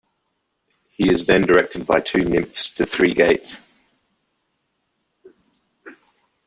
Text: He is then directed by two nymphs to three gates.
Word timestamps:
He 0.89 1.13
is 1.13 1.27
then 1.27 1.43
directed 1.43 1.85
by 1.85 1.99
two 1.99 2.23
nymphs 2.25 2.69
to 2.73 2.87
three 2.87 3.13
gates. 3.13 3.57